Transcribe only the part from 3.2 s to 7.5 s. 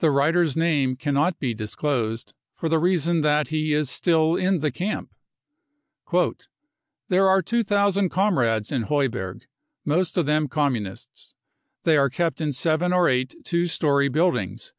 that he is still in the camp. o Q" There are